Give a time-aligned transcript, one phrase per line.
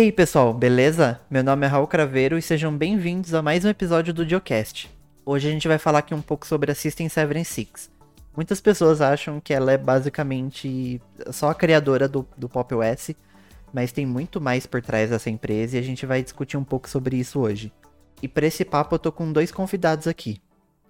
[0.00, 1.20] aí, pessoal, beleza?
[1.30, 4.90] Meu nome é Raul Craveiro e sejam bem-vindos a mais um episódio do Geocast.
[5.26, 7.90] Hoje a gente vai falar aqui um pouco sobre a System 76.
[8.34, 13.10] Muitas pessoas acham que ela é basicamente só a criadora do, do Pop OS,
[13.74, 16.88] mas tem muito mais por trás dessa empresa e a gente vai discutir um pouco
[16.88, 17.70] sobre isso hoje.
[18.22, 20.40] E para esse papo eu tô com dois convidados aqui.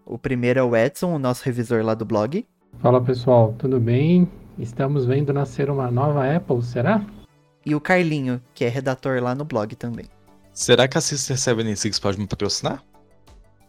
[0.07, 2.47] O primeiro é o Edson, o nosso revisor lá do blog.
[2.79, 4.29] Fala pessoal, tudo bem?
[4.57, 7.05] Estamos vendo nascer uma nova Apple, será?
[7.65, 10.07] E o Carlinho, que é redator lá no blog também.
[10.53, 12.83] Será que a Sister 76 pode me patrocinar?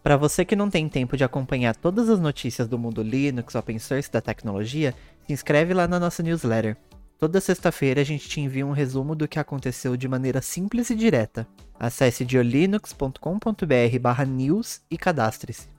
[0.04, 3.77] Para você que não tem tempo de acompanhar todas as notícias do mundo Linux, open
[3.77, 4.95] source da tecnologia,
[5.27, 6.76] se inscreve lá na nossa newsletter.
[7.20, 10.95] Toda sexta-feira a gente te envia um resumo do que aconteceu de maneira simples e
[10.95, 11.48] direta.
[11.80, 15.70] Acesse diolinux.com.br/news e cadastre-se.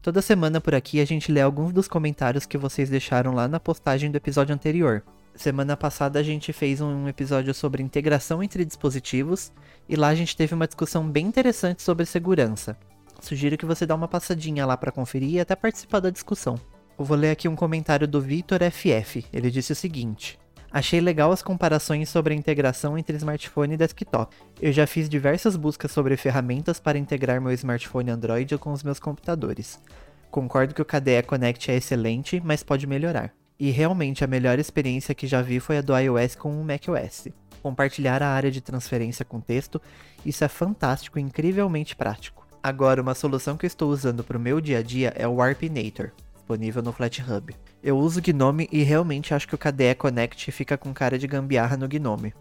[0.00, 3.58] Toda semana por aqui a gente lê alguns dos comentários que vocês deixaram lá na
[3.58, 5.02] postagem do episódio anterior.
[5.36, 9.52] Semana passada a gente fez um episódio sobre integração entre dispositivos
[9.86, 12.76] e lá a gente teve uma discussão bem interessante sobre segurança.
[13.20, 16.58] Sugiro que você dê uma passadinha lá para conferir e até participar da discussão.
[16.98, 19.26] Eu vou ler aqui um comentário do Vitor FF.
[19.30, 20.38] Ele disse o seguinte:
[20.72, 24.34] Achei legal as comparações sobre a integração entre smartphone e desktop.
[24.60, 28.98] Eu já fiz diversas buscas sobre ferramentas para integrar meu smartphone Android com os meus
[28.98, 29.78] computadores.
[30.30, 33.32] Concordo que o KDE Connect é excelente, mas pode melhorar.
[33.58, 37.28] E realmente a melhor experiência que já vi foi a do iOS com o macOS.
[37.62, 39.80] Compartilhar a área de transferência com texto,
[40.24, 42.46] isso é fantástico e incrivelmente prático.
[42.62, 45.34] Agora, uma solução que eu estou usando para o meu dia a dia é o
[45.34, 47.54] Warpinator, disponível no FlatHub.
[47.82, 51.76] Eu uso Gnome e realmente acho que o KDE Connect fica com cara de gambiarra
[51.76, 52.34] no Gnome.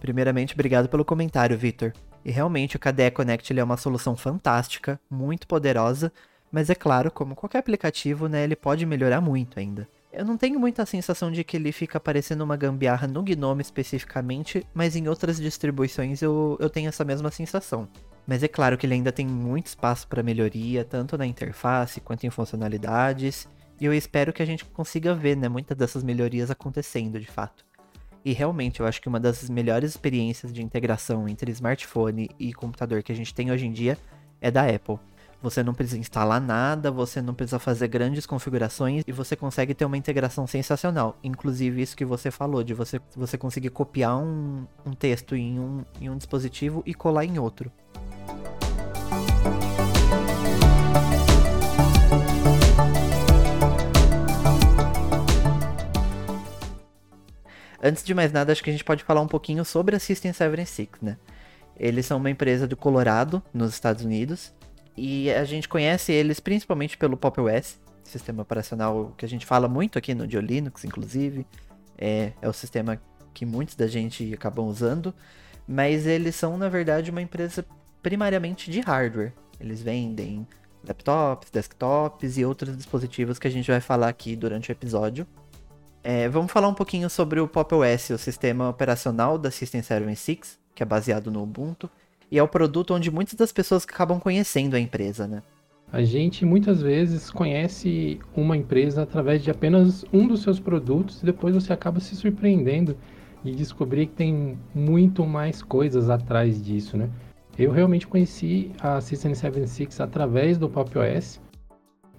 [0.00, 1.92] Primeiramente, obrigado pelo comentário, Victor.
[2.24, 6.12] E realmente o KDE Connect é uma solução fantástica, muito poderosa,
[6.50, 9.88] mas é claro, como qualquer aplicativo, né, ele pode melhorar muito ainda.
[10.16, 14.66] Eu não tenho muita sensação de que ele fica parecendo uma gambiarra no Gnome especificamente,
[14.72, 17.86] mas em outras distribuições eu, eu tenho essa mesma sensação.
[18.26, 22.24] Mas é claro que ele ainda tem muito espaço para melhoria, tanto na interface quanto
[22.24, 23.46] em funcionalidades,
[23.78, 27.62] e eu espero que a gente consiga ver né, muitas dessas melhorias acontecendo de fato.
[28.24, 33.02] E realmente eu acho que uma das melhores experiências de integração entre smartphone e computador
[33.02, 33.98] que a gente tem hoje em dia
[34.40, 34.98] é da Apple.
[35.42, 39.84] Você não precisa instalar nada, você não precisa fazer grandes configurações e você consegue ter
[39.84, 41.18] uma integração sensacional.
[41.22, 45.84] Inclusive isso que você falou, de você, você conseguir copiar um, um texto em um,
[46.00, 47.70] em um dispositivo e colar em outro.
[57.82, 60.32] Antes de mais nada, acho que a gente pode falar um pouquinho sobre a System
[60.32, 61.18] 76, né?
[61.78, 64.52] Eles são uma empresa do Colorado, nos Estados Unidos,
[64.96, 69.68] e a gente conhece eles principalmente pelo Pop OS, sistema operacional que a gente fala
[69.68, 71.46] muito aqui no Linux, inclusive.
[71.98, 73.00] É, é o sistema
[73.34, 75.14] que muitos da gente acabam usando,
[75.66, 77.64] mas eles são, na verdade, uma empresa
[78.02, 79.32] primariamente de hardware.
[79.60, 80.46] Eles vendem
[80.86, 85.26] laptops, desktops e outros dispositivos que a gente vai falar aqui durante o episódio.
[86.02, 90.58] É, vamos falar um pouquinho sobre o Pop OS, o sistema operacional da System 76,
[90.74, 91.90] que é baseado no Ubuntu,
[92.30, 95.42] e é o produto onde muitas das pessoas acabam conhecendo a empresa, né?
[95.92, 101.26] A gente muitas vezes conhece uma empresa através de apenas um dos seus produtos e
[101.26, 102.96] depois você acaba se surpreendendo
[103.44, 107.08] e descobrir que tem muito mais coisas atrás disso, né?
[107.56, 111.40] Eu realmente conheci a System 76 através do Pop OS,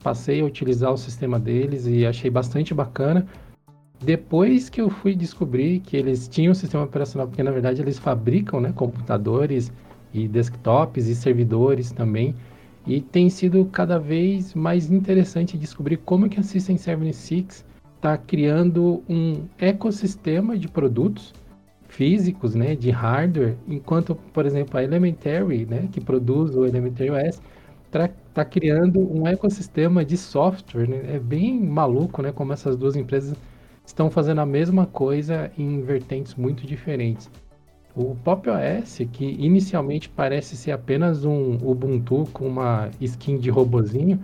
[0.02, 3.28] passei a utilizar o sistema deles e achei bastante bacana
[4.04, 7.98] depois que eu fui descobrir que eles tinham um sistema operacional, porque na verdade eles
[7.98, 9.72] fabricam né, computadores
[10.14, 12.36] e desktops e servidores também,
[12.86, 19.04] e tem sido cada vez mais interessante descobrir como que a System 76 está criando
[19.10, 21.34] um ecossistema de produtos
[21.90, 27.42] físicos, né, de hardware, enquanto, por exemplo, a Elementary, né, que produz o Elementary OS,
[27.88, 31.16] está tá criando um ecossistema de software, né?
[31.16, 33.36] É bem maluco, né, como essas duas empresas
[33.86, 37.30] estão fazendo a mesma coisa em vertentes muito diferentes.
[38.00, 44.20] O Pop OS, que inicialmente parece ser apenas um Ubuntu com uma skin de robozinho,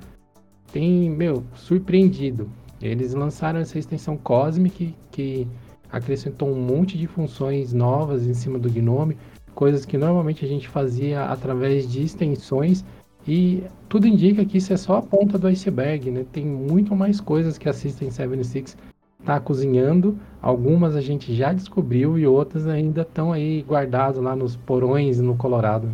[0.71, 2.47] tem, meu, surpreendido.
[2.79, 5.47] Eles lançaram essa extensão Cosmic que
[5.91, 9.17] acrescentou um monte de funções novas em cima do Gnome,
[9.55, 12.85] coisas que normalmente a gente fazia através de extensões
[13.27, 16.25] e tudo indica que isso é só a ponta do iceberg, né?
[16.31, 18.77] Tem muito mais coisas que a System 76
[19.23, 20.19] está cozinhando.
[20.41, 25.35] Algumas a gente já descobriu e outras ainda estão aí guardadas lá nos porões no
[25.35, 25.89] Colorado.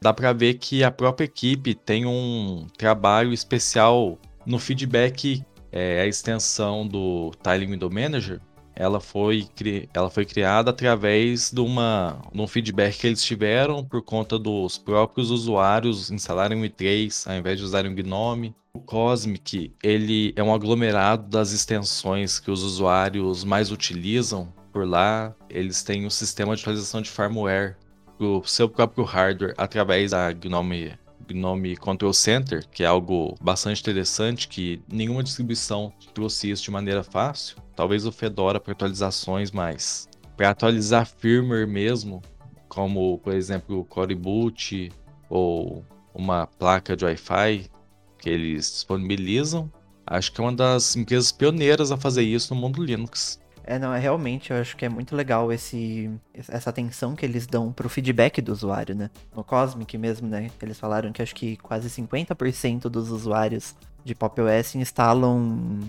[0.00, 4.16] Dá para ver que a própria equipe tem um trabalho especial
[4.46, 8.40] no feedback, é, a extensão do Tiling Window Manager.
[8.78, 9.48] Ela foi,
[9.92, 14.78] ela foi criada através de, uma, de um feedback que eles tiveram por conta dos
[14.78, 18.54] próprios usuários instalarem o i3 ao invés de usarem o GNOME.
[18.72, 25.34] O Cosmic ele é um aglomerado das extensões que os usuários mais utilizam por lá.
[25.50, 27.76] Eles têm um sistema de atualização de firmware
[28.16, 30.96] para o seu próprio hardware através da GNOME
[31.34, 37.02] Gnome Control Center, que é algo bastante interessante, que nenhuma distribuição trouxe isso de maneira
[37.02, 37.56] fácil.
[37.74, 42.22] Talvez o Fedora para atualizações, mas para atualizar firmware mesmo,
[42.68, 44.90] como por exemplo o Core Boot
[45.28, 45.84] ou
[46.14, 47.70] uma placa de Wi-Fi
[48.18, 49.70] que eles disponibilizam,
[50.06, 53.40] acho que é uma das empresas pioneiras a fazer isso no mundo Linux.
[53.70, 57.46] É, não, é realmente, eu acho que é muito legal esse, essa atenção que eles
[57.46, 59.10] dão pro feedback do usuário, né?
[59.36, 60.50] No Cosmic mesmo, né?
[60.62, 64.40] Eles falaram que acho que quase 50% dos usuários de Pop!
[64.40, 65.80] OS instalam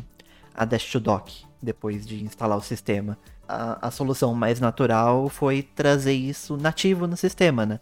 [0.54, 3.18] a Dash to Dock depois de instalar o sistema.
[3.48, 7.80] A, a solução mais natural foi trazer isso nativo no sistema, né?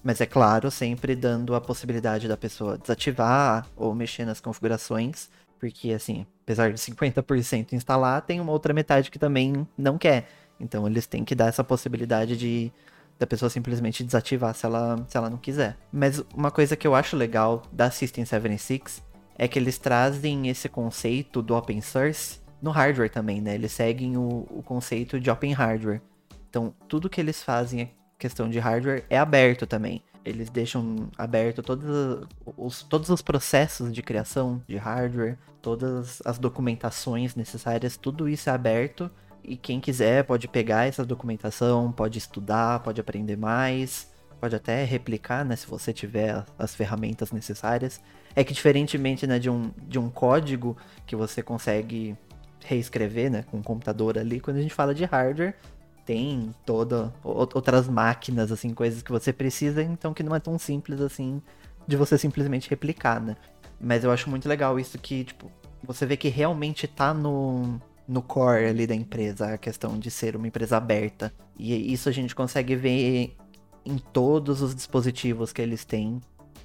[0.00, 5.28] Mas é claro, sempre dando a possibilidade da pessoa desativar ou mexer nas configurações
[5.60, 10.28] porque, assim, apesar de 50% instalar, tem uma outra metade que também não quer.
[10.58, 12.72] Então eles têm que dar essa possibilidade de
[13.18, 15.76] da pessoa simplesmente desativar se ela, se ela não quiser.
[15.92, 19.02] Mas uma coisa que eu acho legal da System 76
[19.36, 23.54] é que eles trazem esse conceito do open source no hardware também, né?
[23.54, 26.00] Eles seguem o, o conceito de open hardware.
[26.48, 27.88] Então, tudo que eles fazem, a
[28.18, 30.02] questão de hardware, é aberto também.
[30.24, 32.26] Eles deixam aberto todos
[32.56, 38.52] os, todos os processos de criação de hardware, todas as documentações necessárias, tudo isso é
[38.52, 39.10] aberto
[39.42, 45.44] e quem quiser pode pegar essa documentação, pode estudar, pode aprender mais, pode até replicar,
[45.44, 48.00] né, se você tiver as ferramentas necessárias.
[48.34, 50.76] É que diferentemente, né, de um, de um código
[51.06, 52.16] que você consegue
[52.64, 55.54] reescrever, né, com um computador ali, quando a gente fala de hardware,
[56.10, 61.00] tem toda outras máquinas, assim, coisas que você precisa, então que não é tão simples
[61.00, 61.40] assim
[61.86, 63.36] de você simplesmente replicar, né?
[63.80, 65.48] Mas eu acho muito legal isso que, tipo,
[65.84, 70.34] você vê que realmente tá no, no core ali da empresa, a questão de ser
[70.34, 71.32] uma empresa aberta.
[71.56, 73.36] E isso a gente consegue ver
[73.86, 76.20] em todos os dispositivos que eles têm,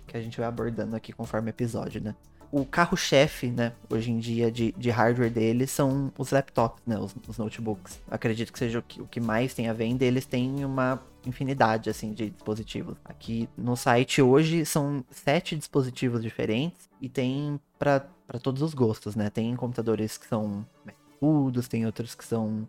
[0.07, 2.15] que a gente vai abordando aqui conforme episódio, né?
[2.51, 7.15] O carro-chefe, né, hoje em dia, de, de hardware deles são os laptops, né, os,
[7.27, 7.99] os notebooks.
[8.09, 10.05] Acredito que seja o que, o que mais tem a venda.
[10.05, 12.97] Eles têm uma infinidade assim de dispositivos.
[13.03, 18.07] Aqui no site hoje são sete dispositivos diferentes e tem para
[18.41, 19.29] todos os gostos, né?
[19.29, 22.67] Tem computadores que são mais agudos, tem outros que são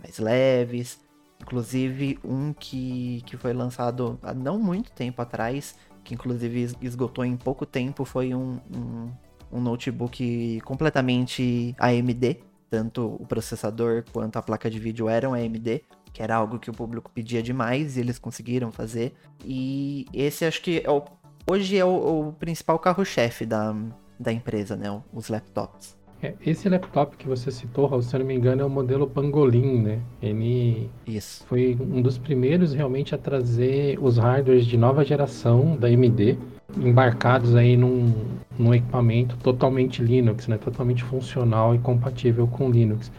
[0.00, 1.00] mais leves.
[1.40, 5.76] Inclusive um que, que foi lançado há não muito tempo atrás,
[6.08, 9.10] que inclusive esgotou em pouco tempo, foi um, um,
[9.52, 12.38] um notebook completamente AMD.
[12.70, 15.82] Tanto o processador quanto a placa de vídeo eram AMD
[16.12, 19.14] que era algo que o público pedia demais e eles conseguiram fazer.
[19.44, 21.04] E esse acho que é o,
[21.46, 23.76] hoje é o, o principal carro-chefe da,
[24.18, 24.88] da empresa, né?
[25.12, 25.97] Os laptops.
[26.20, 29.82] É, esse laptop que você citou, se eu não me engano, é o modelo Pangolin,
[29.82, 30.00] né?
[30.20, 31.44] Ele Isso.
[31.46, 36.36] foi um dos primeiros realmente a trazer os hardwares de nova geração da AMD,
[36.76, 38.12] embarcados aí num,
[38.58, 40.58] num equipamento totalmente Linux, né?
[40.58, 43.12] Totalmente funcional e compatível com Linux.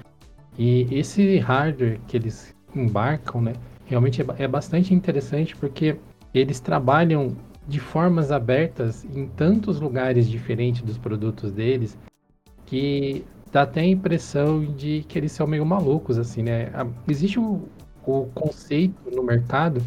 [0.58, 3.54] E esse hardware que eles embarcam, né?
[3.86, 5.96] Realmente é, é bastante interessante porque
[6.34, 7.34] eles trabalham
[7.66, 11.98] de formas abertas em tantos lugares diferentes dos produtos deles
[12.70, 16.72] que dá até a impressão de que eles são meio malucos, assim, né?
[17.08, 17.64] Existe o,
[18.06, 19.82] o conceito no mercado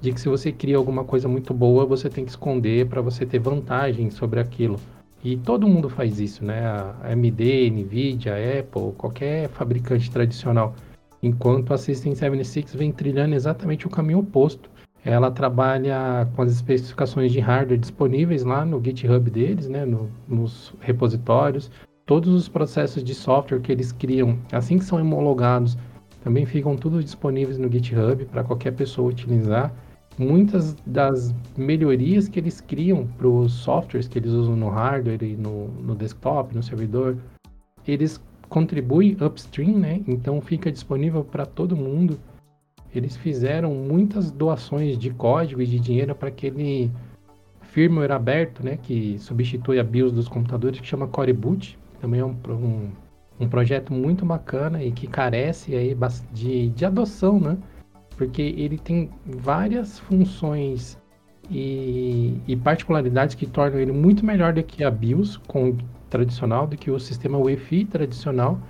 [0.00, 3.24] de que se você cria alguma coisa muito boa, você tem que esconder para você
[3.24, 4.78] ter vantagem sobre aquilo.
[5.22, 6.66] E todo mundo faz isso, né?
[6.66, 10.74] A AMD, Nvidia, Apple, qualquer fabricante tradicional.
[11.22, 14.68] Enquanto a System 76 vem trilhando exatamente o caminho oposto.
[15.02, 20.74] Ela trabalha com as especificações de hardware disponíveis lá no GitHub deles, né, no, nos
[20.80, 21.70] repositórios.
[22.06, 25.76] Todos os processos de software que eles criam, assim que são homologados,
[26.22, 29.72] também ficam todos disponíveis no GitHub para qualquer pessoa utilizar.
[30.18, 35.34] Muitas das melhorias que eles criam para os softwares que eles usam no hardware e
[35.34, 37.16] no, no desktop, no servidor,
[37.86, 40.02] eles contribui upstream, né?
[40.06, 42.18] Então fica disponível para todo mundo.
[42.94, 46.90] Eles fizeram muitas doações de código e de dinheiro para aquele
[47.62, 48.76] firmware aberto, né?
[48.76, 51.78] Que substitui a BIOS dos computadores, que chama Core Boot.
[52.04, 52.90] Também é um, um,
[53.40, 55.96] um projeto muito bacana e que carece aí
[56.34, 57.56] de, de adoção, né?
[58.14, 60.98] Porque ele tem várias funções
[61.50, 65.78] e, e, particularidades que tornam ele muito melhor do que a BIOS, com
[66.10, 68.60] tradicional do que o sistema UEFI tradicional,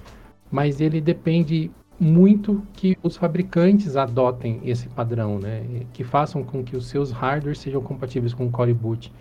[0.48, 5.64] mas ele depende muito que os fabricantes adotem esse padrão, né?
[5.92, 9.12] Que façam com que os seus hardwares sejam compatíveis com o Core Boot.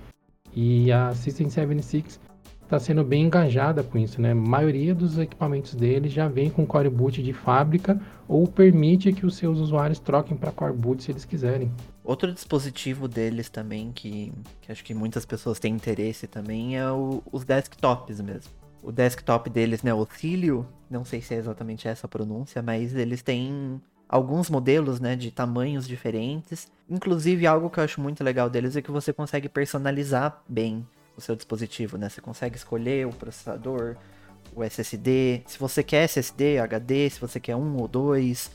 [0.56, 2.20] E a System 76
[2.64, 4.32] está sendo bem engajada com isso, né?
[4.32, 9.26] A maioria dos equipamentos deles já vem com Core Boot de fábrica ou permite que
[9.26, 11.72] os seus usuários troquem para Core Boot se eles quiserem.
[12.04, 17.22] Outro dispositivo deles também que, que acho que muitas pessoas têm interesse também é o,
[17.32, 18.52] os desktops mesmo.
[18.82, 22.94] O desktop deles, né, o Cilio, não sei se é exatamente essa a pronúncia, mas
[22.94, 26.70] eles têm alguns modelos, né, de tamanhos diferentes.
[26.90, 31.22] Inclusive, algo que eu acho muito legal deles é que você consegue personalizar bem o
[31.22, 32.10] seu dispositivo, né?
[32.10, 33.96] Você consegue escolher o processador,
[34.56, 38.52] o SSD, se você quer SSD, HD, se você quer um ou dois,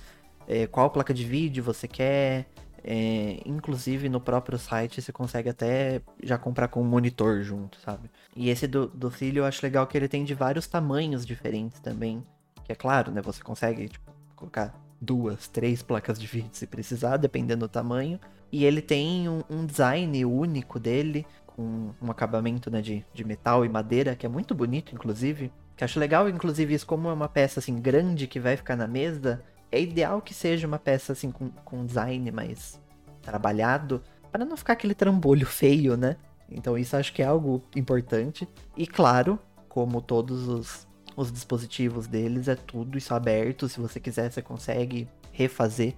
[0.47, 2.47] é, qual placa de vídeo você quer.
[2.85, 8.09] É, inclusive no próprio site você consegue até já comprar com um monitor junto, sabe?
[8.37, 11.81] E esse do, do Filho eu acho legal que ele tem de vários tamanhos diferentes
[11.81, 12.25] também.
[12.65, 13.21] Que é claro, né?
[13.23, 18.19] Você consegue tipo, colocar duas, três placas de vídeo se precisar, dependendo do tamanho.
[18.51, 21.27] E ele tem um, um design único dele
[21.59, 25.53] com um acabamento né, de, de metal e madeira, que é muito bonito, inclusive.
[25.77, 28.87] Que acho legal, inclusive, isso como é uma peça assim grande que vai ficar na
[28.87, 32.81] mesa, é ideal que seja uma peça assim com, com design mais
[33.21, 34.01] trabalhado,
[34.31, 36.17] para não ficar aquele trambolho feio, né?
[36.49, 38.49] Então isso acho que é algo importante.
[38.77, 39.37] E claro,
[39.69, 40.87] como todos os,
[41.17, 43.69] os dispositivos deles, é tudo isso aberto.
[43.69, 45.97] Se você quiser, você consegue refazer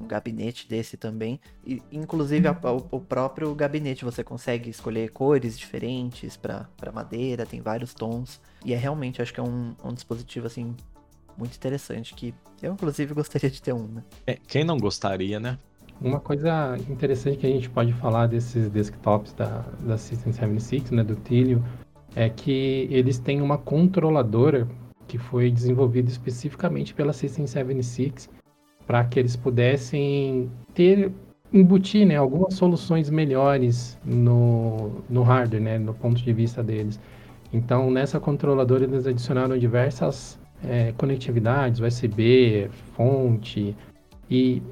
[0.00, 1.40] um gabinete desse também.
[1.66, 7.60] E, inclusive, a, o, o, próprio gabinete você consegue escolher cores diferentes para madeira, tem
[7.60, 8.40] vários tons.
[8.64, 10.74] E é realmente, acho que é um, um dispositivo assim
[11.36, 14.04] muito interessante que eu, inclusive, gostaria de ter um, né?
[14.26, 15.58] É, quem não gostaria, né?
[16.00, 21.02] Uma coisa interessante que a gente pode falar desses desktops da, da System 76, né,
[21.02, 21.64] do Tilio,
[22.14, 24.68] é que eles têm uma controladora
[25.08, 28.30] que foi desenvolvida especificamente pela System 76
[28.88, 31.12] para que eles pudessem ter
[31.52, 36.98] embutir né, algumas soluções melhores no, no hardware, né, no ponto de vista deles.
[37.52, 43.76] Então, nessa controladora, eles adicionaram diversas é, conectividades, USB, fonte,
[44.30, 44.62] e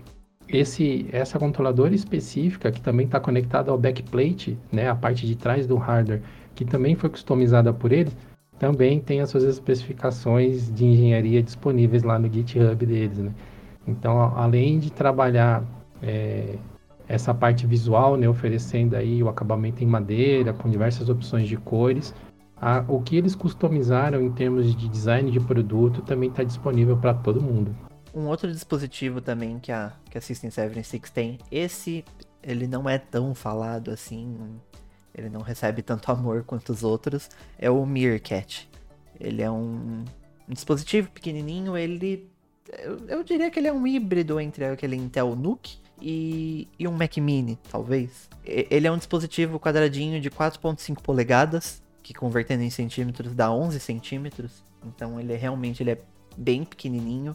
[0.49, 5.67] esse, essa controladora específica, que também está conectada ao backplate, né, a parte de trás
[5.67, 6.23] do hardware,
[6.55, 8.17] que também foi customizada por eles,
[8.59, 13.19] também tem as suas especificações de engenharia disponíveis lá no GitHub deles.
[13.19, 13.33] Né?
[13.87, 15.65] Então, além de trabalhar
[16.03, 16.57] é,
[17.09, 22.15] essa parte visual, né, oferecendo aí o acabamento em madeira, com diversas opções de cores,
[22.57, 27.15] a, o que eles customizaram em termos de design de produto também está disponível para
[27.15, 27.75] todo mundo.
[28.15, 32.05] Um outro dispositivo também que a, que a System 76 tem, esse
[32.43, 34.59] ele não é tão falado assim,
[35.15, 37.29] ele não recebe tanto amor quanto os outros,
[37.59, 38.69] é o Meerkat.
[39.21, 40.05] Ele é um,
[40.49, 42.31] um dispositivo pequenininho, ele
[42.79, 46.93] eu, eu, diria que ele é um híbrido entre aquele Intel NUC e, e um
[46.93, 48.29] Mac Mini, talvez.
[48.45, 54.63] Ele é um dispositivo quadradinho de 4.5 polegadas, que convertendo em centímetros dá 11 centímetros.
[54.85, 55.99] Então ele é, realmente ele é
[56.37, 57.35] bem pequenininho.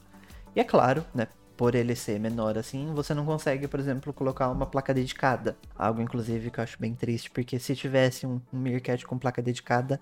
[0.55, 4.49] E é claro, né, por ele ser menor assim, você não consegue, por exemplo, colocar
[4.49, 5.57] uma placa dedicada.
[5.75, 9.41] Algo, inclusive, que eu acho bem triste, porque se tivesse um, um Meerkat com placa
[9.41, 9.99] dedicada,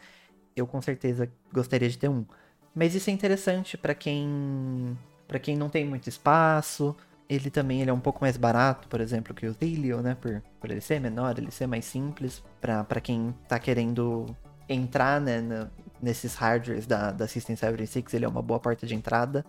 [0.56, 2.26] eu com certeza gostaria de ter um.
[2.74, 4.98] Mas isso é interessante para quem
[5.30, 6.96] para quem não tem muito espaço.
[7.30, 10.18] Ele também ele é um pouco mais barato, por exemplo, que o Helio, né?
[10.20, 12.44] Por, por ele ser menor, ele ser mais simples.
[12.60, 14.26] para quem tá querendo
[14.68, 15.70] entrar né, na,
[16.02, 19.46] nesses hardwares da, da System 76, ele é uma boa porta de entrada.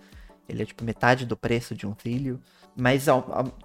[0.46, 2.38] Ele é tipo metade do preço de um Helio.
[2.76, 3.06] Mas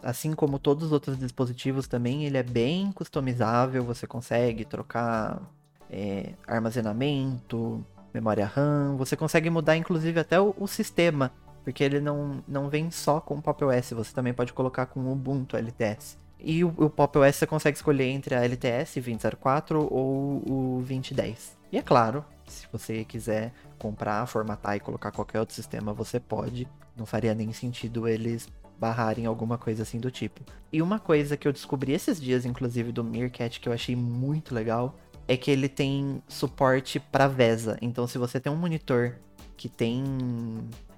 [0.02, 3.84] assim como todos os outros dispositivos também, ele é bem customizável.
[3.84, 5.42] Você consegue trocar
[5.90, 8.96] é, armazenamento, memória RAM.
[8.96, 11.34] Você consegue mudar inclusive até o, o sistema
[11.66, 15.00] porque ele não, não vem só com o Pop OS, você também pode colocar com
[15.00, 16.16] o Ubuntu LTS.
[16.40, 21.58] E o, o Pop OS você consegue escolher entre a LTS 2004 ou o 2010.
[21.72, 26.68] E é claro, se você quiser comprar, formatar e colocar qualquer outro sistema, você pode.
[26.96, 28.48] Não faria nem sentido eles
[28.80, 30.42] barrarem alguma coisa assim do tipo.
[30.72, 34.54] E uma coisa que eu descobri esses dias, inclusive, do Meerkat, que eu achei muito
[34.54, 34.96] legal,
[35.28, 37.76] é que ele tem suporte para VESA.
[37.82, 39.16] Então, se você tem um monitor
[39.58, 40.04] que tem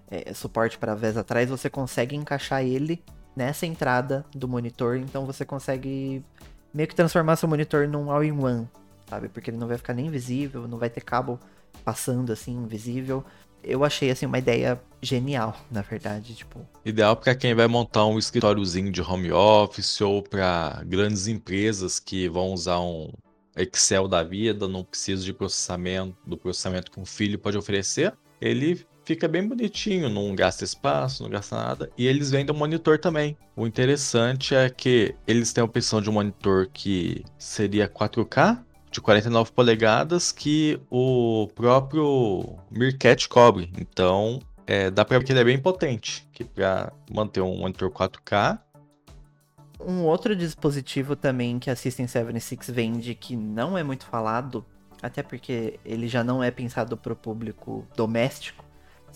[0.09, 3.03] é, suporte para VES atrás, você consegue encaixar ele
[3.35, 6.23] nessa entrada do monitor, então você consegue
[6.73, 8.67] meio que transformar seu monitor num all-in-one,
[9.09, 9.29] sabe?
[9.29, 11.39] Porque ele não vai ficar nem visível, não vai ter cabo
[11.83, 13.23] passando assim invisível.
[13.63, 16.65] Eu achei assim uma ideia genial, na verdade, tipo.
[16.85, 22.27] Ideal para quem vai montar um escritóriozinho de home office ou para grandes empresas que
[22.29, 23.11] vão usar um
[23.55, 28.13] Excel da vida, não precisa de processamento, do processamento que um filho pode oferecer.
[28.39, 31.89] Ele fica bem bonitinho, não gasta espaço, não gasta nada.
[31.97, 33.37] E eles vendem um monitor também.
[33.55, 38.61] O interessante é que eles têm a opção de um monitor que seria 4K,
[38.91, 43.71] de 49 polegadas, que o próprio Meerkat cobre.
[43.79, 47.89] Então, é, dá pra ver que ele é bem potente, que para manter um monitor
[47.89, 48.59] 4K.
[49.79, 54.65] Um outro dispositivo também que a System 76 vende que não é muito falado,
[55.01, 58.66] até porque ele já não é pensado para o público doméstico,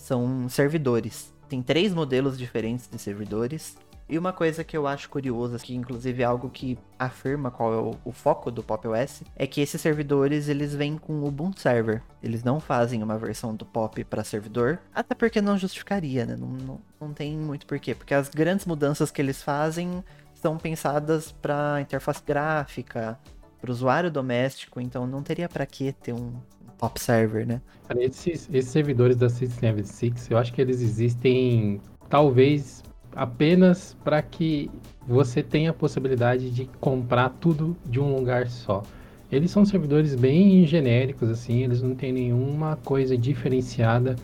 [0.02, 1.32] são servidores.
[1.48, 3.76] Tem três modelos diferentes de servidores.
[4.08, 7.76] E uma coisa que eu acho curiosa, que inclusive é algo que afirma qual é
[7.76, 11.60] o, o, foco do Pop OS, é que esses servidores eles vêm com o Ubuntu
[11.60, 12.02] Server.
[12.22, 16.36] Eles não fazem uma versão do Pop para servidor, até porque não justificaria, né?
[16.36, 20.02] Não, não, não tem muito porquê, porque as grandes mudanças que eles fazem
[20.34, 23.18] são pensadas para interface gráfica,
[23.60, 26.34] para o usuário doméstico, então não teria para que ter um,
[26.82, 27.62] Pop Server, né?
[27.96, 32.82] Esses, esses servidores da System 6, eu acho que eles existem talvez
[33.14, 34.68] apenas para que
[35.06, 38.82] você tenha a possibilidade de comprar tudo de um lugar só.
[39.30, 44.16] Eles são servidores bem genéricos, assim, eles não têm nenhuma coisa diferenciada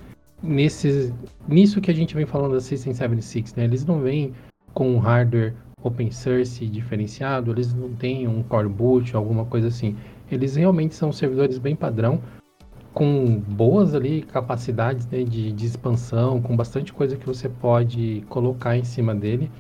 [0.43, 1.13] nesses,
[1.47, 3.65] nisso que a gente vem falando da System 76, né?
[3.65, 4.35] Eles não vêm
[4.75, 9.97] com um hardware open source diferenciado, eles não têm um core boot, alguma coisa assim.
[10.31, 12.21] Eles realmente são servidores bem padrão,
[12.93, 18.77] com boas ali capacidades né, de, de expansão, com bastante coisa que você pode colocar
[18.77, 19.51] em cima dele.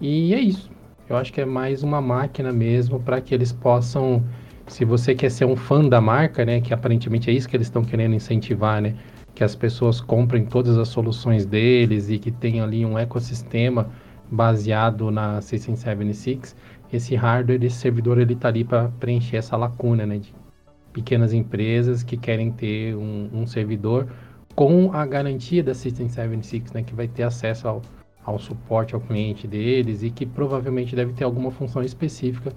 [0.00, 0.70] E é isso.
[1.08, 4.22] Eu acho que é mais uma máquina mesmo para que eles possam,
[4.66, 7.66] se você quer ser um fã da marca, né, que aparentemente é isso que eles
[7.66, 8.94] estão querendo incentivar, né,
[9.34, 13.88] que as pessoas comprem todas as soluções deles e que tenham ali um ecossistema
[14.30, 16.54] baseado na 676,
[16.92, 20.34] esse hardware, esse servidor, ele está ali para preencher essa lacuna, né, de
[20.92, 24.08] pequenas empresas que querem ter um, um servidor
[24.54, 27.82] com a garantia da System 76, né, que vai ter acesso ao,
[28.24, 32.52] ao suporte ao cliente deles e que provavelmente deve ter alguma função específica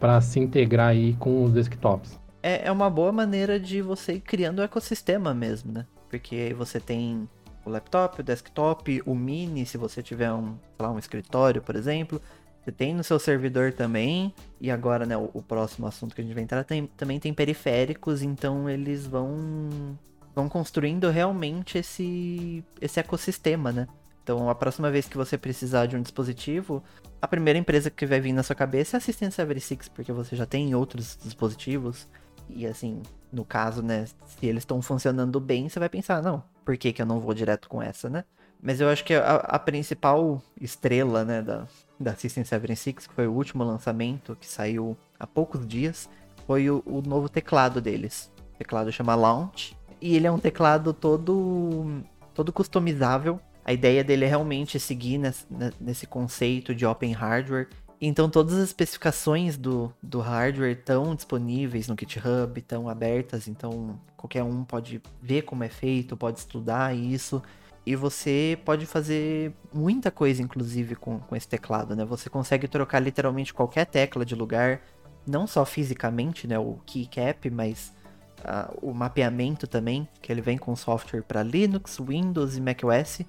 [0.00, 2.18] para se integrar aí com os desktops.
[2.42, 5.86] É, é uma boa maneira de você ir criando o ecossistema mesmo, né?
[6.10, 7.28] Porque aí você tem
[7.64, 12.20] o laptop, o desktop, o mini, se você tiver um, lá, um escritório, por exemplo.
[12.64, 16.24] Você tem no seu servidor também, e agora, né, o, o próximo assunto que a
[16.24, 19.98] gente vai entrar tem, também tem periféricos, então eles vão
[20.34, 23.86] vão construindo realmente esse esse ecossistema, né?
[24.22, 26.82] Então, a próxima vez que você precisar de um dispositivo,
[27.20, 30.10] a primeira empresa que vai vir na sua cabeça é a Assistência Every Six, porque
[30.12, 32.08] você já tem outros dispositivos.
[32.48, 36.78] E assim, no caso, né, se eles estão funcionando bem, você vai pensar, não, por
[36.78, 38.24] que, que eu não vou direto com essa, né?
[38.62, 41.66] Mas eu acho que a, a principal estrela, né, da,
[41.98, 46.08] da System 76, que foi o último lançamento que saiu há poucos dias,
[46.46, 48.30] foi o, o novo teclado deles.
[48.54, 49.76] O teclado chama Launch.
[50.00, 52.02] E ele é um teclado todo,
[52.34, 53.40] todo customizável.
[53.64, 55.46] A ideia dele é realmente seguir nesse,
[55.80, 57.68] nesse conceito de open hardware.
[58.00, 64.42] Então todas as especificações do, do hardware estão disponíveis no GitHub, estão abertas, então qualquer
[64.42, 67.42] um pode ver como é feito, pode estudar isso.
[67.86, 72.04] E você pode fazer muita coisa, inclusive, com, com esse teclado, né?
[72.04, 74.80] Você consegue trocar literalmente qualquer tecla de lugar,
[75.26, 76.58] não só fisicamente, né?
[76.58, 77.94] O keycap, mas
[78.40, 83.20] uh, o mapeamento também, que ele vem com software para Linux, Windows e macOS,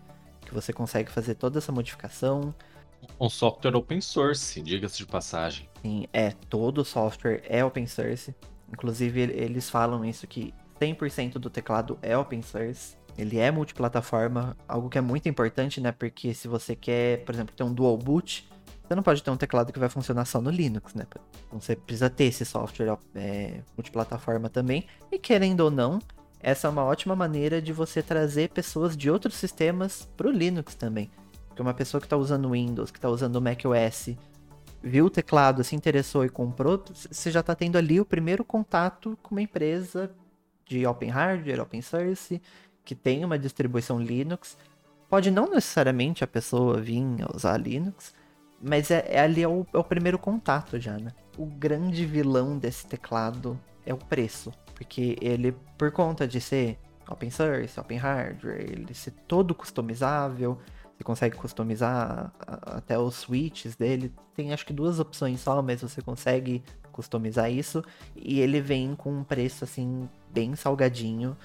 [0.45, 2.55] que você consegue fazer toda essa modificação.
[3.19, 5.69] Um software open source, diga-se de passagem.
[5.81, 8.33] Sim, é, todo o software é open source.
[8.71, 12.95] Inclusive, eles falam isso que 100% do teclado é open source.
[13.17, 15.91] Ele é multiplataforma, algo que é muito importante, né?
[15.91, 18.47] Porque se você quer, por exemplo, ter um dual boot,
[18.87, 21.05] você não pode ter um teclado que vai funcionar só no Linux, né?
[21.47, 24.85] Então você precisa ter esse software é, multiplataforma também.
[25.11, 25.99] E querendo ou não,
[26.39, 30.75] essa é uma ótima maneira de você trazer pessoas de outros sistemas para o Linux
[30.75, 31.09] também.
[31.47, 34.15] Porque uma pessoa que está usando Windows, que está usando macOS,
[34.83, 39.17] viu o teclado, se interessou e comprou, você já está tendo ali o primeiro contato
[39.23, 40.11] com uma empresa
[40.67, 42.39] de open hardware, open source,
[42.85, 44.55] que tem uma distribuição Linux.
[45.09, 48.13] Pode não necessariamente a pessoa vir usar Linux,
[48.61, 51.11] mas é, é ali é o, é o, primeiro contato já, né?
[51.37, 57.29] O grande vilão desse teclado é o preço, porque ele, por conta de ser open
[57.29, 60.57] source, open hardware, ele ser todo customizável,
[60.95, 64.13] você consegue customizar até os switches dele.
[64.33, 67.83] Tem acho que duas opções só, mas você consegue customizar isso.
[68.15, 71.35] E ele vem com um preço assim bem salgadinho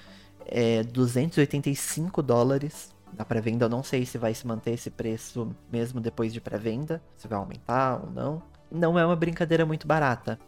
[0.45, 3.65] é 285 dólares na pré-venda.
[3.65, 7.37] Eu não sei se vai se manter esse preço mesmo depois de pré-venda, se vai
[7.37, 8.41] aumentar ou não.
[8.71, 10.39] Não é uma brincadeira muito barata.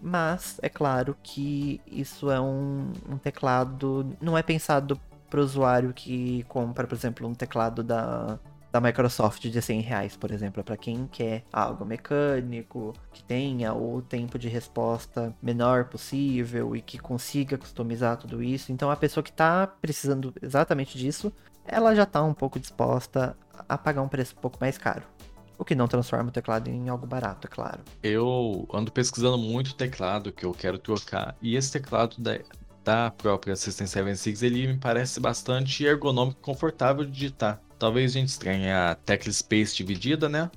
[0.00, 4.16] Mas é claro que isso é um, um teclado.
[4.20, 8.38] Não é pensado pro usuário que compra, por exemplo, um teclado da,
[8.76, 14.02] da Microsoft de 100 reais, por exemplo, para quem quer algo mecânico, que tenha o
[14.02, 18.70] tempo de resposta menor possível e que consiga customizar tudo isso.
[18.70, 21.32] Então a pessoa que está precisando exatamente disso,
[21.64, 23.34] ela já está um pouco disposta
[23.66, 25.04] a pagar um preço um pouco mais caro.
[25.58, 27.80] O que não transforma o teclado em algo barato, é claro.
[28.02, 31.34] Eu ando pesquisando muito teclado que eu quero trocar.
[31.40, 32.40] E esse teclado da,
[32.84, 37.58] da própria System 76, ele me parece bastante ergonômico e confortável de digitar.
[37.78, 40.50] Talvez a gente estranhe a tecla space dividida, né?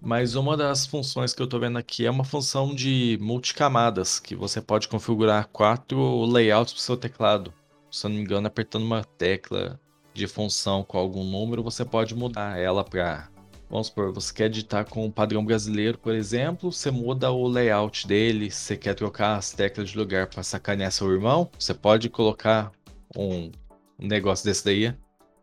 [0.00, 4.36] Mas uma das funções que eu estou vendo aqui é uma função de multicamadas, que
[4.36, 7.52] você pode configurar quatro layouts para o seu teclado.
[7.90, 9.80] Se eu não me engano, apertando uma tecla
[10.12, 13.28] de função com algum número, você pode mudar ela para
[13.68, 18.06] Vamos supor, você quer editar com o padrão brasileiro, por exemplo, você muda o layout
[18.06, 22.70] dele, você quer trocar as teclas de lugar para sacanear seu irmão, você pode colocar
[23.16, 23.50] um,
[23.98, 24.94] negócio desse daí.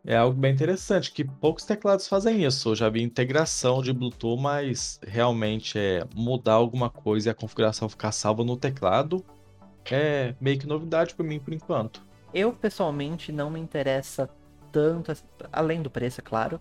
[0.06, 2.70] É algo bem interessante, que poucos teclados fazem isso.
[2.70, 7.88] Eu já vi integração de Bluetooth, mas realmente é mudar alguma coisa e a configuração
[7.88, 9.24] ficar salva no teclado
[9.92, 12.02] é meio que novidade para mim por enquanto.
[12.32, 14.28] Eu pessoalmente não me interessa
[14.72, 15.12] tanto,
[15.52, 16.60] além do preço, é claro,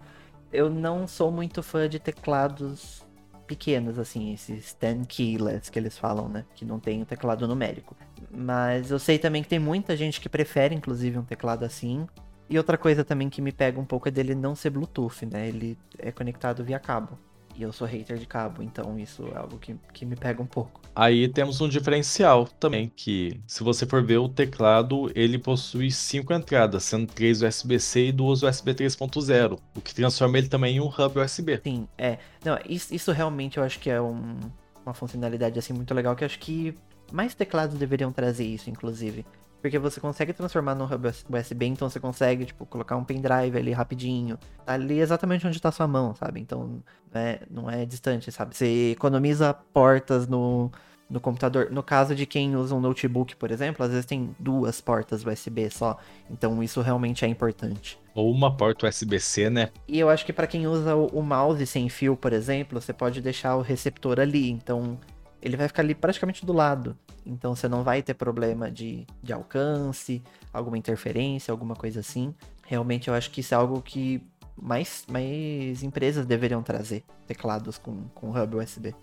[0.52, 3.04] eu não sou muito fã de teclados
[3.48, 6.46] pequenos, assim, esses 10 keyless que eles falam, né?
[6.56, 7.96] Que não tem o teclado numérico.
[8.32, 12.08] Mas eu sei também que tem muita gente que prefere, inclusive, um teclado assim.
[12.50, 15.48] E outra coisa também que me pega um pouco é dele não ser Bluetooth, né?
[15.48, 17.18] Ele é conectado via cabo.
[17.56, 20.46] E eu sou hater de cabo, então isso é algo que, que me pega um
[20.46, 20.82] pouco.
[20.96, 26.34] Aí temos um diferencial também, que se você for ver o teclado, ele possui cinco
[26.34, 30.88] entradas, sendo três USB-C e duas USB 3.0, o que transforma ele também em um
[30.88, 31.62] hub USB.
[31.64, 32.18] Sim, é.
[32.44, 34.40] Não, isso, isso realmente eu acho que é um,
[34.84, 36.76] uma funcionalidade assim muito legal, que eu acho que
[37.12, 39.24] mais teclados deveriam trazer isso, inclusive.
[39.64, 43.72] Porque você consegue transformar num hub USB, então você consegue, tipo, colocar um pendrive ali
[43.72, 44.38] rapidinho.
[44.66, 46.42] Tá ali exatamente onde tá sua mão, sabe?
[46.42, 48.58] Então, é, não é distante, sabe?
[48.58, 50.70] Você economiza portas no,
[51.10, 51.72] no computador.
[51.72, 55.70] No caso de quem usa um notebook, por exemplo, às vezes tem duas portas USB
[55.70, 55.98] só.
[56.30, 57.98] Então, isso realmente é importante.
[58.14, 59.70] Ou uma porta USB-C, né?
[59.88, 63.22] E eu acho que para quem usa o mouse sem fio, por exemplo, você pode
[63.22, 64.52] deixar o receptor ali.
[64.52, 65.00] Então,
[65.44, 66.98] ele vai ficar ali praticamente do lado.
[67.26, 72.34] Então você não vai ter problema de, de alcance, alguma interferência, alguma coisa assim.
[72.66, 74.24] Realmente eu acho que isso é algo que
[74.60, 78.96] mais, mais empresas deveriam trazer, teclados com, com hub USB.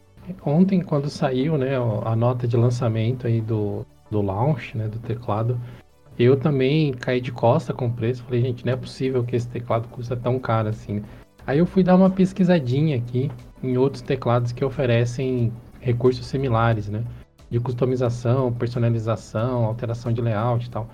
[0.44, 5.60] Ontem, quando saiu né, a nota de lançamento aí do, do launch, né, do teclado,
[6.18, 8.22] eu também caí de costa com o preço.
[8.24, 11.02] Falei, gente, não é possível que esse teclado custa tão caro assim.
[11.46, 13.30] Aí eu fui dar uma pesquisadinha aqui
[13.62, 17.04] em outros teclados que oferecem recursos similares, né?
[17.50, 20.88] de customização, personalização, alteração de layout e tal.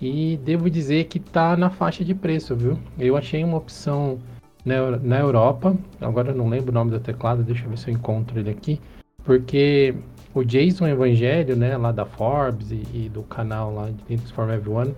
[0.00, 2.78] E devo dizer que tá na faixa de preço, viu?
[2.98, 4.18] Eu achei uma opção
[4.64, 7.88] na, na Europa, agora eu não lembro o nome do teclado, deixa eu ver se
[7.88, 8.80] eu encontro ele aqui,
[9.24, 9.94] porque
[10.34, 14.50] o Jason Evangelho, né, lá da Forbes e, e do canal lá de Linux for
[14.50, 14.94] Everyone,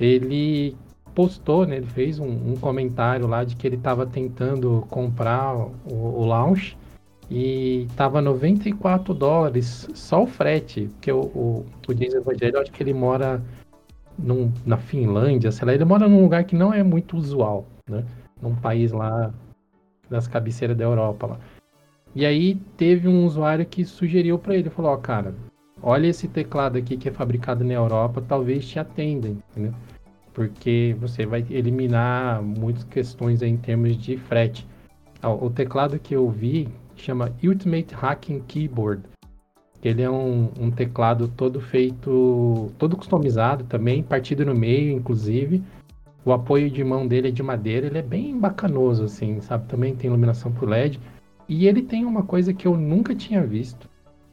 [0.00, 0.74] ele
[1.14, 5.72] postou, né, ele fez um, um comentário lá de que ele estava tentando comprar o,
[5.92, 6.76] o Launch
[7.34, 12.82] e tava 94 dólares só o frete, porque o, o, o James Evangelho, acho que
[12.82, 13.42] ele mora
[14.18, 18.04] num, na Finlândia, sei lá, ele mora num lugar que não é muito usual, né?
[18.42, 19.32] Num país lá
[20.10, 21.38] das cabeceiras da Europa lá.
[22.14, 25.34] E aí teve um usuário que sugeriu para ele, falou, ó, oh, cara,
[25.82, 29.72] olha esse teclado aqui que é fabricado na Europa, talvez te atenda, entendeu?
[30.34, 34.66] Porque você vai eliminar muitas questões em termos de frete.
[35.22, 36.68] O teclado que eu vi,
[37.02, 39.02] chama Ultimate Hacking Keyboard.
[39.82, 45.60] Ele é um, um, teclado todo feito, todo customizado também, partido no meio, inclusive.
[46.24, 49.66] O apoio de mão dele é de madeira, ele é bem bacanoso, assim, sabe?
[49.66, 51.00] Também tem iluminação por LED.
[51.48, 53.88] E ele tem uma coisa que eu nunca tinha visto,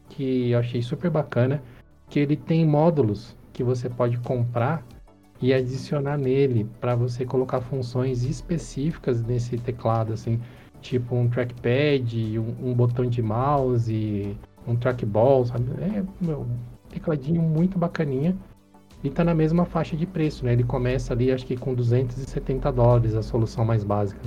[0.08, 1.60] que eu achei super bacana,
[2.08, 4.86] que ele tem módulos que você pode comprar
[5.42, 10.38] e adicionar nele para você colocar funções específicas nesse teclado, assim
[10.80, 15.70] tipo um trackpad, um, um botão de mouse, um trackball, sabe?
[15.82, 18.36] É meu, um tecladinho muito bacaninha.
[19.02, 20.52] E tá na mesma faixa de preço, né?
[20.52, 24.20] Ele começa ali, acho que com 270 dólares, a solução mais básica.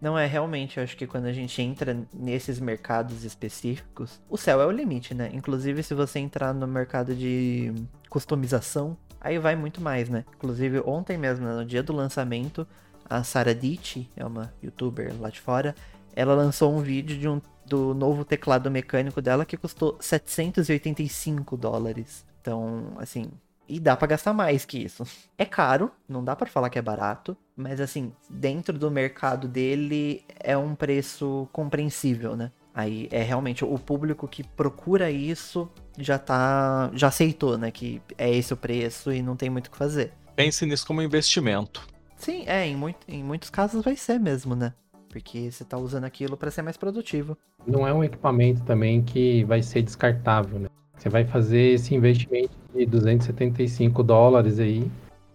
[0.00, 4.60] Não é realmente, eu acho que quando a gente entra nesses mercados específicos, o céu
[4.60, 5.30] é o limite, né?
[5.32, 7.72] Inclusive, se você entrar no mercado de
[8.08, 10.24] customização, aí vai muito mais, né?
[10.36, 12.66] Inclusive, ontem mesmo, no dia do lançamento,
[13.10, 15.74] a Sara Ditti, é uma youtuber lá de fora,
[16.18, 22.26] ela lançou um vídeo de um, do novo teclado mecânico dela que custou 785 dólares.
[22.40, 23.30] Então, assim,
[23.68, 25.04] E dá para gastar mais que isso.
[25.36, 30.24] É caro, não dá para falar que é barato, mas assim, dentro do mercado dele
[30.40, 32.50] é um preço compreensível, né?
[32.74, 36.90] Aí é realmente o público que procura isso já tá.
[36.94, 37.70] já aceitou, né?
[37.70, 40.12] Que é esse o preço e não tem muito o que fazer.
[40.34, 41.86] Pense nisso como investimento.
[42.16, 44.72] Sim, é, em, muito, em muitos casos vai ser mesmo, né?
[45.08, 47.36] Porque você tá usando aquilo para ser mais produtivo.
[47.66, 50.68] Não é um equipamento também que vai ser descartável, né?
[50.96, 54.90] Você vai fazer esse investimento de 275 dólares aí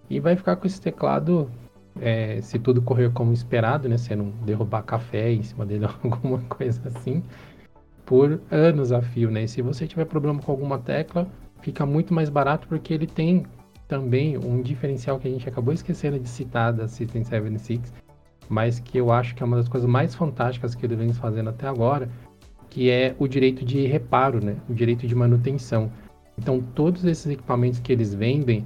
[0.09, 1.49] e vai ficar com esse teclado,
[1.99, 3.97] é, se tudo correr como esperado, né?
[3.97, 7.23] Você não derrubar café em cima dele, alguma coisa assim,
[8.05, 9.43] por anos a fio, né?
[9.43, 11.27] E se você tiver problema com alguma tecla,
[11.62, 13.45] fica muito mais barato porque ele tem
[13.88, 17.93] também um diferencial que a gente acabou esquecendo de citar da System 76,
[18.49, 21.49] mas que eu acho que é uma das coisas mais fantásticas que ele vem fazendo
[21.49, 22.10] até agora,
[22.69, 24.56] que é o direito de reparo, né?
[24.69, 25.91] O direito de manutenção.
[26.38, 28.65] Então, todos esses equipamentos que eles vendem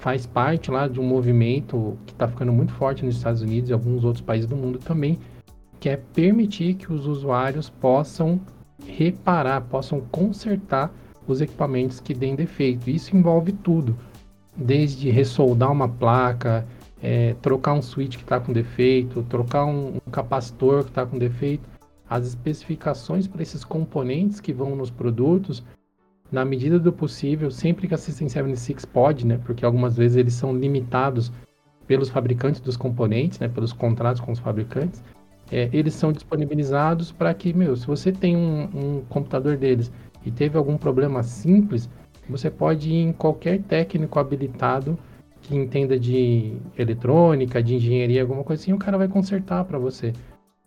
[0.00, 3.72] faz parte lá de um movimento que está ficando muito forte nos Estados Unidos e
[3.72, 5.18] alguns outros países do mundo também,
[5.80, 8.40] que é permitir que os usuários possam
[8.86, 10.92] reparar, possam consertar
[11.26, 12.90] os equipamentos que deem defeito.
[12.90, 13.96] Isso envolve tudo,
[14.56, 16.66] desde ressoldar uma placa,
[17.04, 21.18] é, trocar um switch que está com defeito, trocar um, um capacitor que está com
[21.18, 21.68] defeito.
[22.08, 25.62] As especificações para esses componentes que vão nos produtos,
[26.32, 30.32] na medida do possível, sempre que a System 76 pode, né, porque algumas vezes eles
[30.32, 31.30] são limitados
[31.86, 35.04] pelos fabricantes dos componentes, né, pelos contratos com os fabricantes,
[35.52, 39.92] é, eles são disponibilizados para que, meu, se você tem um, um computador deles
[40.24, 41.90] e teve algum problema simples,
[42.26, 44.98] você pode ir em qualquer técnico habilitado
[45.44, 50.12] que entenda de eletrônica, de engenharia, alguma coisa assim, o cara vai consertar para você.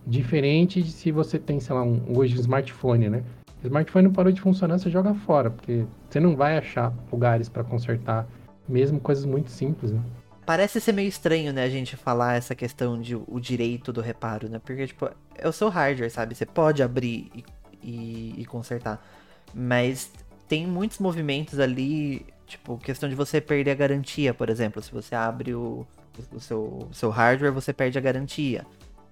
[0.06, 3.24] Diferente de se você tem, sei lá, um, hoje um smartphone, né?
[3.64, 7.64] O smartphone parou de funcionar, você joga fora, porque você não vai achar lugares para
[7.64, 8.28] consertar,
[8.70, 10.00] mesmo coisas muito simples, né?
[10.46, 14.48] Parece ser meio estranho, né, a gente falar essa questão de o direito do reparo,
[14.48, 14.62] né?
[14.64, 16.36] Porque, tipo, é o seu hardware, sabe?
[16.36, 17.44] Você pode abrir e,
[17.84, 19.04] e, e consertar.
[19.54, 20.12] Mas
[20.48, 24.82] tem muitos movimentos ali, tipo, questão de você perder a garantia, por exemplo.
[24.82, 25.86] Se você abre o,
[26.32, 28.66] o seu, seu hardware, você perde a garantia.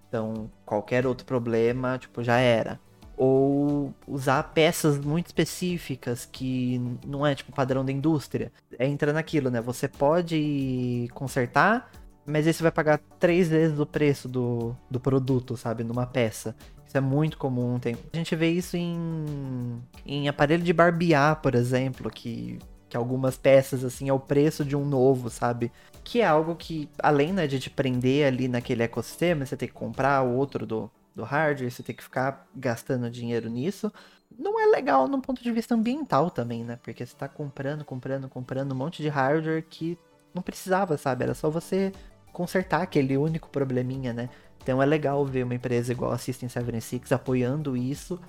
[0.07, 2.79] Então, qualquer outro problema, tipo, já era.
[3.17, 8.51] Ou usar peças muito específicas que não é tipo padrão da indústria.
[8.77, 9.61] É entra naquilo, né?
[9.61, 11.91] Você pode consertar,
[12.25, 15.83] mas aí você vai pagar três vezes o preço do, do produto, sabe?
[15.83, 16.55] Numa peça.
[16.85, 17.79] Isso é muito comum.
[17.79, 17.95] Tem...
[18.13, 22.59] A gente vê isso em, em aparelho de barbear, por exemplo, que,
[22.95, 25.69] que algumas peças, assim, é o preço de um novo, sabe?
[26.01, 29.73] Que é algo que, além né, de te prender ali naquele ecossistema, você tem que
[29.73, 33.91] comprar o outro do, do hardware, você tem que ficar gastando dinheiro nisso.
[34.39, 36.79] Não é legal num ponto de vista ambiental também, né?
[36.81, 39.97] Porque você tá comprando, comprando, comprando um monte de hardware que
[40.33, 41.25] não precisava, sabe?
[41.25, 41.91] Era só você
[42.31, 44.29] consertar aquele único probleminha, né?
[44.63, 48.19] Então é legal ver uma empresa igual a System 76 apoiando isso.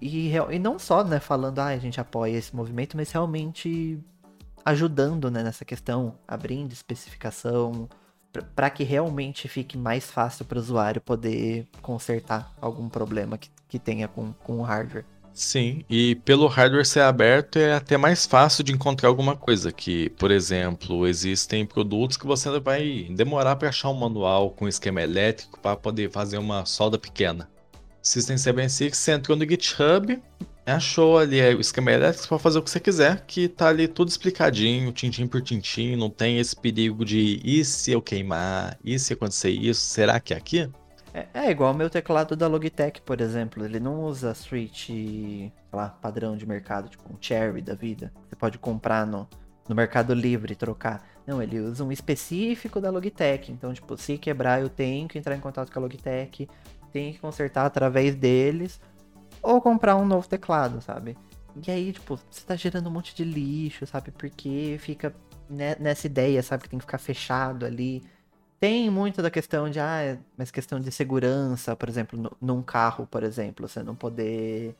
[0.00, 3.98] E, e não só, né, falando, ah, a gente apoia esse movimento, mas realmente
[4.64, 7.88] ajudando né, nessa questão, abrindo especificação
[8.54, 13.78] para que realmente fique mais fácil para o usuário poder consertar algum problema que, que
[13.78, 15.04] tenha com, com o hardware.
[15.32, 19.70] Sim, e pelo hardware ser aberto é até mais fácil de encontrar alguma coisa.
[19.70, 25.00] Que, por exemplo, existem produtos que você vai demorar para achar um manual com esquema
[25.00, 27.48] elétrico para poder fazer uma solda pequena.
[28.08, 30.18] System 76 você entrou no GitHub,
[30.64, 33.86] achou ali é, o esquema elétrico para fazer o que você quiser, que tá ali
[33.86, 38.98] tudo explicadinho, tintim por tintim, não tem esse perigo de e se eu queimar, e
[38.98, 40.70] se acontecer isso, será que é aqui?
[41.12, 44.88] É, é igual o meu teclado da Logitech, por exemplo, ele não usa switch,
[45.70, 48.10] lá, padrão de mercado, tipo um Cherry da vida.
[48.26, 49.28] Você pode comprar no,
[49.68, 51.06] no Mercado Livre trocar.
[51.26, 53.52] Não, ele usa um específico da Logitech.
[53.52, 56.48] Então, tipo, se quebrar, eu tenho que entrar em contato com a Logitech,
[56.88, 58.80] tenho que consertar através deles
[59.42, 61.16] ou comprar um novo teclado, sabe?
[61.66, 64.10] E aí, tipo, você tá gerando um monte de lixo, sabe?
[64.10, 65.14] Porque fica
[65.48, 66.64] nessa ideia, sabe?
[66.64, 68.02] Que tem que ficar fechado ali.
[68.60, 72.62] Tem muito da questão de, ah, é, mas questão de segurança, por exemplo, no, num
[72.62, 74.74] carro, por exemplo, você não poder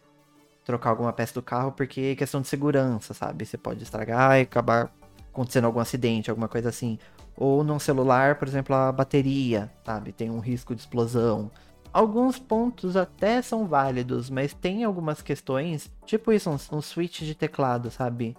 [0.65, 3.47] trocar alguma peça do carro porque é questão de segurança, sabe?
[3.47, 4.93] Você pode estragar e acabar
[5.33, 6.99] acontecendo algum acidente, alguma coisa assim.
[7.37, 10.13] Ou num celular, por exemplo, a bateria, sabe?
[10.13, 11.51] Tem um risco de explosão.
[11.93, 17.35] Alguns pontos até são válidos, mas tem algumas questões, tipo isso, um, um switch de
[17.35, 18.37] teclado, sabe?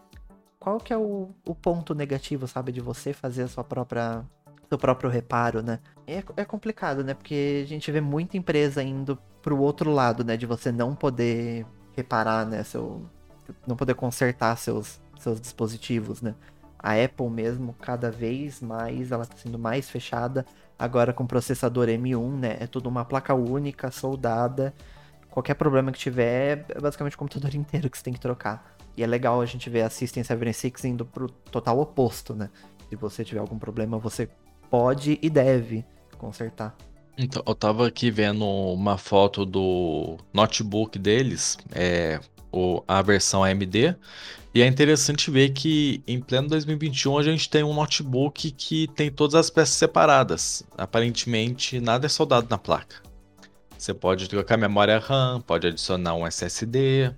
[0.59, 4.25] Qual que é o, o ponto negativo, sabe, de você fazer a sua própria
[4.69, 5.79] seu próprio reparo, né?
[6.05, 7.15] É, é complicado, né?
[7.15, 10.37] Porque a gente vê muita empresa indo pro outro lado, né?
[10.37, 12.63] De você não poder reparar, né?
[12.63, 13.03] Seu,
[13.65, 16.35] não poder consertar seus, seus dispositivos, né?
[16.77, 20.45] A Apple mesmo, cada vez mais, ela está sendo mais fechada.
[20.79, 22.57] Agora com processador M1, né?
[22.61, 24.73] É tudo uma placa única, soldada.
[25.29, 28.77] Qualquer problema que tiver, é basicamente o computador inteiro que você tem que trocar.
[28.95, 32.49] E é legal a gente ver a System 76 indo pro total oposto, né?
[32.89, 34.29] Se você tiver algum problema, você
[34.69, 35.85] pode e deve
[36.17, 36.75] consertar.
[37.17, 43.97] Então, eu tava aqui vendo uma foto do notebook deles, é, o, a versão AMD,
[44.59, 49.09] e é interessante ver que em pleno 2021 a gente tem um notebook que tem
[49.09, 50.65] todas as peças separadas.
[50.77, 53.01] Aparentemente, nada é soldado na placa.
[53.77, 57.15] Você pode trocar memória RAM, pode adicionar um SSD,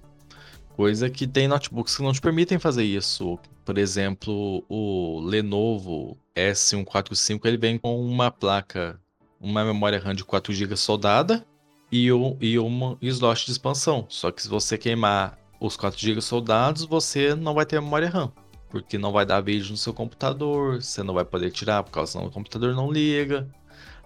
[0.75, 3.39] coisa que tem notebooks que não te permitem fazer isso.
[3.65, 9.01] Por exemplo, o Lenovo S145 ele vem com uma placa,
[9.39, 11.43] uma memória RAM de 4 GB soldada
[11.91, 14.05] e, um, e uma slot de expansão.
[14.09, 18.31] Só que se você queimar os 4 GB soldados, você não vai ter memória RAM.
[18.67, 22.19] Porque não vai dar vídeo no seu computador, você não vai poder tirar, por causa
[22.19, 23.47] que o computador não liga.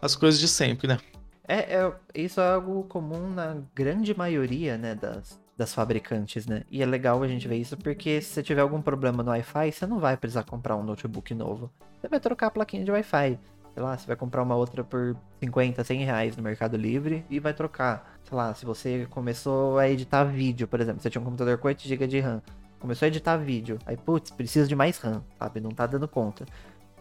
[0.01, 0.99] As coisas de sempre, né?
[1.47, 6.63] É, é, isso é algo comum na grande maioria, né, das, das fabricantes, né?
[6.69, 9.71] E é legal a gente ver isso porque se você tiver algum problema no Wi-Fi,
[9.71, 11.71] você não vai precisar comprar um notebook novo.
[12.01, 13.39] Você vai trocar a plaquinha de Wi-Fi.
[13.73, 17.39] Sei lá, você vai comprar uma outra por 50, 100 reais no Mercado Livre e
[17.39, 18.14] vai trocar.
[18.27, 21.67] Sei lá, se você começou a editar vídeo, por exemplo, você tinha um computador com
[21.67, 22.41] 8 GB de RAM,
[22.79, 25.59] começou a editar vídeo, aí, putz, precisa de mais RAM, sabe?
[25.59, 26.45] Não tá dando conta.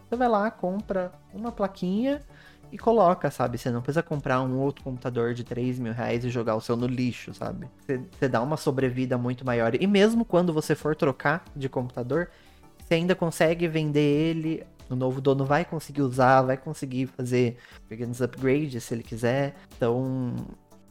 [0.09, 2.23] Você vai lá, compra uma plaquinha
[2.71, 3.57] e coloca, sabe?
[3.57, 6.77] Você não precisa comprar um outro computador de 3 mil reais e jogar o seu
[6.77, 7.69] no lixo, sabe?
[7.81, 9.75] Você, você dá uma sobrevida muito maior.
[9.75, 12.29] E mesmo quando você for trocar de computador,
[12.79, 14.67] você ainda consegue vender ele.
[14.91, 17.57] O novo dono vai conseguir usar, vai conseguir fazer
[17.89, 19.55] pequenos upgrades se ele quiser.
[19.77, 20.35] Então,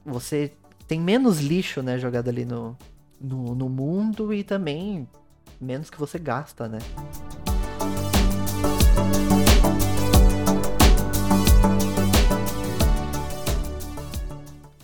[0.06, 0.52] você
[0.88, 2.78] tem menos lixo, né, jogado ali no,
[3.20, 5.08] no, no mundo e também
[5.60, 6.78] menos que você gasta, né?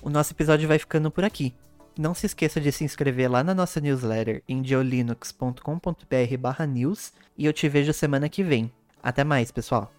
[0.01, 1.53] O nosso episódio vai ficando por aqui.
[1.97, 7.69] Não se esqueça de se inscrever lá na nossa newsletter em geolinux.com.br/news e eu te
[7.69, 8.71] vejo semana que vem.
[9.03, 9.93] Até mais, pessoal.